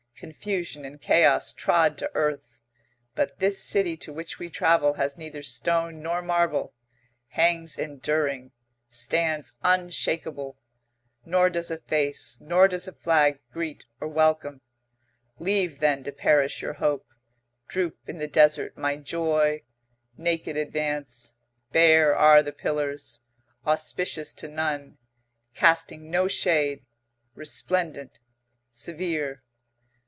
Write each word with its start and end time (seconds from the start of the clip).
Confusion 0.15 0.85
and 0.85 1.01
chaos 1.01 1.51
trod 1.51 1.97
to 1.97 2.11
earth. 2.13 2.61
But 3.15 3.39
this 3.39 3.59
city 3.63 3.97
to 3.97 4.13
which 4.13 4.37
we 4.37 4.51
travel 4.51 4.93
has 4.93 5.17
neither 5.17 5.41
stone 5.41 5.99
nor 6.03 6.21
marble; 6.21 6.75
hangs 7.29 7.75
enduring; 7.75 8.51
stands 8.87 9.55
unshakable; 9.63 10.59
nor 11.25 11.49
does 11.49 11.71
a 11.71 11.79
face, 11.79 12.37
nor 12.39 12.67
does 12.67 12.87
a 12.87 12.93
flag 12.93 13.39
greet 13.51 13.85
or 13.99 14.07
welcome. 14.07 14.61
Leave 15.39 15.79
then 15.79 16.03
to 16.03 16.11
perish 16.11 16.61
your 16.61 16.73
hope; 16.73 17.07
droop 17.67 17.97
in 18.05 18.19
the 18.19 18.27
desert 18.27 18.77
my 18.77 18.97
joy; 18.97 19.63
naked 20.17 20.55
advance. 20.55 21.33
Bare 21.71 22.15
are 22.15 22.43
the 22.43 22.53
pillars; 22.53 23.21
auspicious 23.65 24.33
to 24.33 24.47
none; 24.47 24.99
casting 25.55 26.11
no 26.11 26.27
shade; 26.27 26.85
resplendent; 27.33 28.19
severe. 28.71 29.41